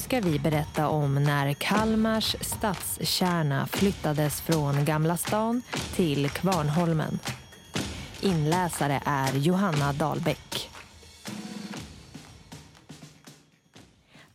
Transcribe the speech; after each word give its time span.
ska 0.00 0.20
vi 0.20 0.38
berätta 0.38 0.88
om 0.88 1.14
när 1.14 1.52
Kalmars 1.52 2.36
stadskärna 2.40 3.66
flyttades 3.66 4.40
från 4.40 4.84
Gamla 4.84 5.16
stan 5.16 5.62
till 5.94 6.30
Kvarnholmen. 6.30 7.18
Inläsare 8.20 9.02
är 9.06 9.32
Johanna 9.32 9.92
Dahlbäck. 9.92 10.70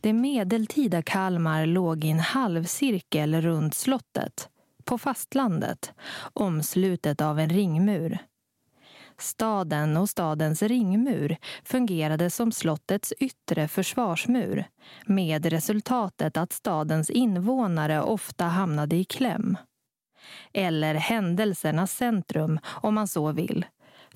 Det 0.00 0.12
medeltida 0.12 1.02
Kalmar 1.02 1.66
låg 1.66 2.04
i 2.04 2.10
en 2.10 2.20
halvcirkel 2.20 3.40
runt 3.40 3.74
slottet, 3.74 4.48
på 4.84 4.98
fastlandet, 4.98 5.92
omslutet 6.32 7.20
av 7.20 7.38
en 7.38 7.48
ringmur. 7.48 8.18
Staden 9.18 9.96
och 9.96 10.08
stadens 10.08 10.62
ringmur 10.62 11.36
fungerade 11.64 12.30
som 12.30 12.52
slottets 12.52 13.12
yttre 13.18 13.68
försvarsmur 13.68 14.64
med 15.06 15.46
resultatet 15.46 16.36
att 16.36 16.52
stadens 16.52 17.10
invånare 17.10 18.02
ofta 18.02 18.44
hamnade 18.44 18.96
i 18.96 19.04
kläm. 19.04 19.56
Eller 20.52 20.94
händelsernas 20.94 21.92
centrum, 21.92 22.58
om 22.66 22.94
man 22.94 23.08
så 23.08 23.32
vill. 23.32 23.66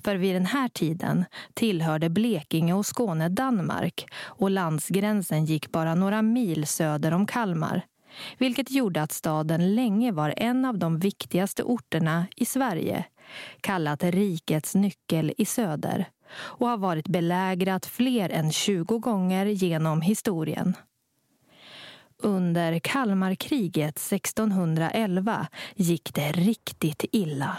För 0.03 0.15
vid 0.15 0.35
den 0.35 0.45
här 0.45 0.67
tiden 0.67 1.25
tillhörde 1.53 2.09
Blekinge 2.09 2.73
och 2.73 2.85
Skåne 2.85 3.29
Danmark 3.29 4.05
och 4.23 4.49
landsgränsen 4.49 5.45
gick 5.45 5.71
bara 5.71 5.95
några 5.95 6.21
mil 6.21 6.67
söder 6.67 7.13
om 7.13 7.25
Kalmar 7.25 7.81
vilket 8.37 8.71
gjorde 8.71 9.01
att 9.01 9.11
staden 9.11 9.75
länge 9.75 10.11
var 10.11 10.33
en 10.37 10.65
av 10.65 10.77
de 10.77 10.99
viktigaste 10.99 11.63
orterna 11.63 12.27
i 12.35 12.45
Sverige 12.45 13.05
kallat 13.61 14.03
rikets 14.03 14.75
nyckel 14.75 15.33
i 15.37 15.45
söder 15.45 16.05
och 16.33 16.67
har 16.67 16.77
varit 16.77 17.07
belägrat 17.07 17.85
fler 17.85 18.29
än 18.29 18.51
20 18.51 18.99
gånger 18.99 19.45
genom 19.45 20.01
historien. 20.01 20.73
Under 22.23 22.79
Kalmarkriget 22.79 23.97
1611 23.97 25.47
gick 25.75 26.13
det 26.13 26.31
riktigt 26.31 27.05
illa. 27.11 27.57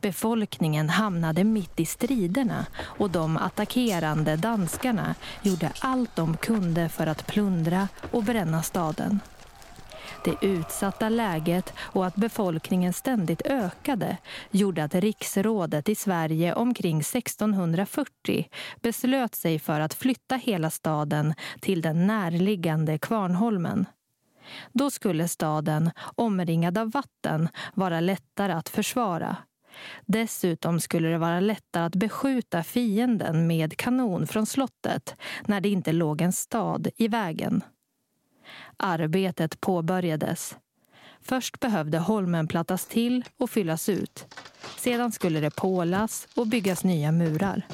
Befolkningen 0.00 0.88
hamnade 0.88 1.44
mitt 1.44 1.80
i 1.80 1.86
striderna 1.86 2.66
och 2.80 3.10
de 3.10 3.36
attackerande 3.36 4.36
danskarna 4.36 5.14
gjorde 5.42 5.72
allt 5.80 6.16
de 6.16 6.36
kunde 6.36 6.88
för 6.88 7.06
att 7.06 7.26
plundra 7.26 7.88
och 8.10 8.24
bränna 8.24 8.62
staden. 8.62 9.20
Det 10.24 10.46
utsatta 10.46 11.08
läget 11.08 11.72
och 11.78 12.06
att 12.06 12.16
befolkningen 12.16 12.92
ständigt 12.92 13.42
ökade 13.46 14.16
gjorde 14.50 14.84
att 14.84 14.94
riksrådet 14.94 15.88
i 15.88 15.94
Sverige 15.94 16.54
omkring 16.54 17.00
1640 17.00 18.48
beslöt 18.80 19.34
sig 19.34 19.58
för 19.58 19.80
att 19.80 19.94
flytta 19.94 20.36
hela 20.36 20.70
staden 20.70 21.34
till 21.60 21.82
den 21.82 22.06
närliggande 22.06 22.98
Kvarnholmen. 22.98 23.86
Då 24.72 24.90
skulle 24.90 25.28
staden, 25.28 25.90
omringad 26.16 26.78
av 26.78 26.90
vatten, 26.90 27.48
vara 27.74 28.00
lättare 28.00 28.52
att 28.52 28.68
försvara. 28.68 29.36
Dessutom 30.06 30.80
skulle 30.80 31.08
det 31.08 31.18
vara 31.18 31.40
lättare 31.40 31.84
att 31.84 31.96
beskjuta 31.96 32.62
fienden 32.62 33.46
med 33.46 33.76
kanon 33.76 34.26
från 34.26 34.46
slottet 34.46 35.16
när 35.46 35.60
det 35.60 35.68
inte 35.68 35.92
låg 35.92 36.20
en 36.20 36.32
stad 36.32 36.88
i 36.96 37.08
vägen. 37.08 37.62
Arbetet 38.76 39.60
påbörjades. 39.60 40.56
Först 41.20 41.60
behövde 41.60 41.98
holmen 41.98 42.48
plattas 42.48 42.86
till 42.86 43.24
och 43.38 43.50
fyllas 43.50 43.88
ut. 43.88 44.26
Sedan 44.76 45.12
skulle 45.12 45.40
det 45.40 45.56
pålas 45.56 46.28
och 46.36 46.46
byggas 46.46 46.84
nya 46.84 47.12
murar. 47.12 47.66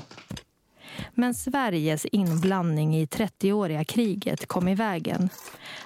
Men 1.14 1.34
Sveriges 1.34 2.06
inblandning 2.12 2.96
i 2.96 3.06
30-åriga 3.06 3.84
kriget 3.84 4.46
kom 4.46 4.68
i 4.68 4.74
vägen. 4.74 5.28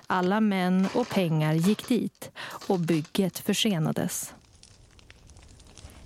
Alla 0.06 0.40
män 0.40 0.88
och 0.94 1.08
pengar 1.08 1.54
gick 1.54 1.88
dit 1.88 2.30
och 2.68 2.78
bygget 2.78 3.38
försenades. 3.38 4.34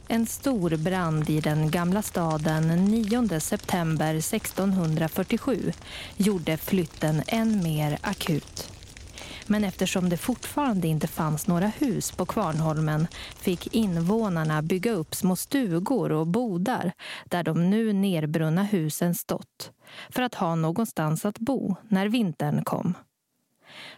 En 0.09 0.27
stor 0.27 0.77
brand 0.77 1.31
i 1.31 1.41
den 1.41 1.71
gamla 1.71 2.03
staden 2.03 2.85
9 2.85 3.41
september 3.41 4.15
1647 4.15 5.73
gjorde 6.17 6.57
flytten 6.57 7.23
än 7.27 7.63
mer 7.63 7.99
akut. 8.01 8.71
Men 9.47 9.65
eftersom 9.65 10.09
det 10.09 10.17
fortfarande 10.17 10.89
inte 10.89 11.07
fanns 11.07 11.47
några 11.47 11.67
hus 11.67 12.13
på 12.13 12.27
Kvarnholmen 12.27 13.07
fick 13.39 13.75
invånarna 13.75 14.63
bygga 14.63 14.93
upp 14.93 15.15
små 15.15 15.37
stugor 15.37 16.13
och 16.13 16.27
bodar 16.27 16.93
där 17.25 17.43
de 17.43 17.71
nu 17.71 17.93
nerbrunna 17.93 18.63
husen 18.63 19.15
stått 19.15 19.71
för 20.11 20.23
att 20.23 20.35
ha 20.35 20.55
någonstans 20.55 21.25
att 21.25 21.39
bo 21.39 21.77
när 21.89 22.09
vintern 22.09 22.65
kom. 22.65 22.95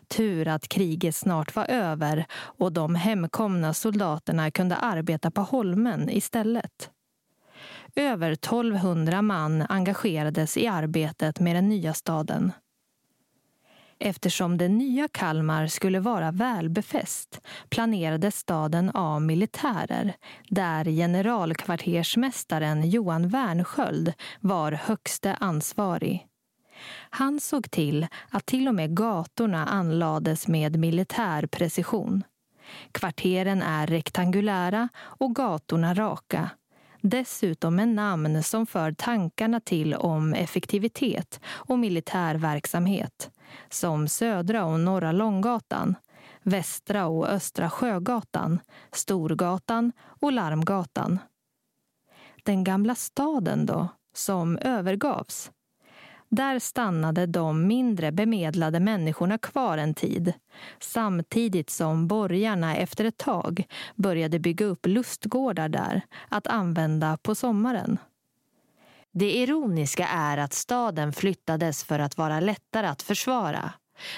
Tur 0.09 0.49
att 0.49 0.69
kriget 0.69 1.16
snart 1.16 1.56
var 1.56 1.71
över 1.71 2.27
och 2.33 2.72
de 2.72 2.94
hemkomna 2.94 3.75
soldaterna 3.75 4.50
kunde 4.50 4.77
arbeta 4.77 5.31
på 5.31 5.41
holmen 5.41 6.11
istället. 6.11 6.91
Över 7.97 8.33
1200 8.33 9.22
man 9.22 9.67
engagerades 9.69 10.56
i 10.56 10.67
arbetet 10.67 11.41
med 11.41 11.56
den 11.56 11.69
nya 11.69 11.94
staden. 11.94 12.53
Eftersom 14.00 14.59
det 14.59 14.69
nya 14.69 15.09
Kalmar 15.09 15.67
skulle 15.67 16.00
vara 16.00 16.31
välbefäst 16.31 17.41
planerade 17.69 18.31
staden 18.31 18.91
av 18.91 19.22
militärer 19.22 20.17
där 20.49 20.84
generalkvartersmästaren 20.84 22.91
Johan 22.91 23.28
Wernsköld 23.28 24.12
var 24.41 24.72
högste 24.72 25.34
ansvarig. 25.34 26.27
Han 27.11 27.41
såg 27.41 27.71
till 27.71 28.06
att 28.31 28.47
till 28.47 28.69
och 28.69 28.75
med 28.75 28.97
gatorna 28.97 29.66
anlades 29.66 30.49
med 30.49 30.78
militär 30.78 31.47
precision. 31.47 32.25
Kvarteren 32.93 33.62
är 33.62 33.87
rektangulära 33.87 34.88
och 34.99 35.34
gatorna 35.34 35.94
raka. 35.94 36.50
Dessutom 37.00 37.77
med 37.77 37.88
namn 37.88 38.43
som 38.43 38.67
för 38.67 38.93
tankarna 38.93 39.61
till 39.61 39.94
om 39.94 40.34
effektivitet 40.34 41.41
och 41.47 41.78
militär 41.78 42.34
verksamhet 42.34 43.31
som 43.71 44.09
Södra 44.09 44.65
och 44.65 44.81
Norra 44.81 45.12
Långgatan, 45.12 45.94
Västra 46.43 47.06
och 47.06 47.28
Östra 47.28 47.71
Sjögatan, 47.71 48.61
Storgatan 48.93 49.93
och 50.00 50.33
Larmgatan. 50.33 51.19
Den 52.43 52.65
gamla 52.65 52.94
staden 52.94 53.67
då, 53.67 53.88
som 54.15 54.59
övergavs. 54.59 55.50
Där 56.28 56.59
stannade 56.59 57.27
de 57.27 57.66
mindre 57.66 58.12
bemedlade 58.12 58.81
människorna 58.81 59.39
kvar 59.39 59.78
en 59.78 59.94
tid 59.94 60.33
samtidigt 60.81 61.71
som 61.71 62.09
borgarna 62.09 62.77
efter 62.77 63.05
ett 63.05 63.19
tag 63.19 63.65
började 63.94 64.38
bygga 64.38 64.67
upp 64.67 64.87
lustgårdar 64.87 65.69
där 65.69 66.03
att 66.28 66.47
använda 66.47 67.17
på 67.22 67.34
sommaren. 67.34 67.99
Det 69.12 69.37
ironiska 69.37 70.09
är 70.09 70.38
att 70.38 70.53
staden 70.53 71.12
flyttades 71.12 71.84
för 71.84 71.99
att 71.99 72.17
vara 72.17 72.41
lättare 72.41 72.87
att 72.87 73.03
försvara. 73.03 73.72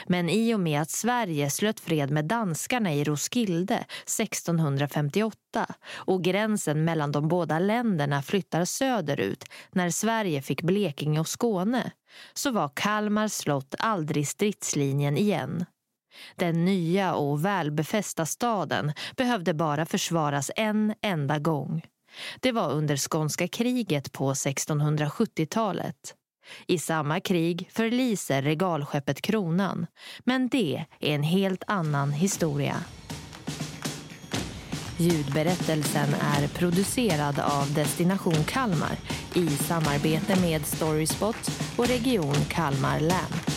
Men 0.06 0.28
i 0.28 0.54
och 0.54 0.60
med 0.60 0.80
att 0.80 0.90
Sverige 0.90 1.50
slöt 1.50 1.80
fred 1.80 2.10
med 2.10 2.24
danskarna 2.24 2.94
i 2.94 3.04
Roskilde 3.04 3.74
1658 3.74 5.66
och 5.92 6.24
gränsen 6.24 6.84
mellan 6.84 7.12
de 7.12 7.28
båda 7.28 7.58
länderna 7.58 8.22
flyttar 8.22 8.64
söderut 8.64 9.44
när 9.72 9.90
Sverige 9.90 10.42
fick 10.42 10.62
Blekinge 10.62 11.20
och 11.20 11.28
Skåne 11.28 11.92
så 12.34 12.50
var 12.50 12.70
Kalmar 12.74 13.28
slott 13.28 13.74
aldrig 13.78 14.28
stridslinjen 14.28 15.16
igen. 15.16 15.64
Den 16.36 16.64
nya 16.64 17.14
och 17.14 17.44
välbefästa 17.44 18.26
staden 18.26 18.92
behövde 19.16 19.54
bara 19.54 19.86
försvaras 19.86 20.50
en 20.56 20.94
enda 21.02 21.38
gång. 21.38 21.82
Det 22.40 22.52
var 22.52 22.72
under 22.72 22.96
skånska 22.96 23.48
kriget 23.48 24.12
på 24.12 24.32
1670-talet. 24.32 26.14
I 26.66 26.78
samma 26.78 27.20
krig 27.20 27.68
förliser 27.72 28.42
regalskeppet 28.42 29.22
Kronan, 29.22 29.86
men 30.24 30.48
det 30.48 30.84
är 31.00 31.14
en 31.14 31.22
helt 31.22 31.62
annan 31.66 32.12
historia. 32.12 32.76
Ljudberättelsen 35.00 36.08
är 36.20 36.48
producerad 36.48 37.38
av 37.38 37.74
Destination 37.74 38.44
Kalmar 38.44 38.96
i 39.34 39.46
samarbete 39.46 40.40
med 40.40 40.66
Storyspot 40.66 41.50
och 41.76 41.86
Region 41.86 42.34
Kalmar 42.48 43.00
län. 43.00 43.49